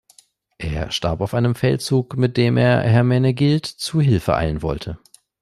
Er 0.57 0.89
starb 0.89 1.21
auf 1.21 1.35
einem 1.35 1.53
Feldzug, 1.53 2.17
mit 2.17 2.35
dem 2.35 2.57
er 2.57 2.79
Hermenegild 2.81 3.67
zu 3.67 4.01
Hilfe 4.01 4.35
eilen 4.35 4.63
wollte. 4.63 4.97